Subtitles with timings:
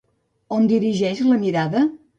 [0.57, 1.89] On dirigeix la mirada?